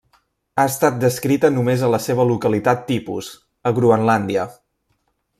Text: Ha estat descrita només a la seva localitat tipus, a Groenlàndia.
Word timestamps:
Ha 0.61 0.63
estat 0.69 0.95
descrita 1.01 1.51
només 1.57 1.83
a 1.83 1.89
la 1.95 1.99
seva 2.05 2.25
localitat 2.29 2.81
tipus, 2.87 3.29
a 3.71 3.75
Groenlàndia. 3.81 4.47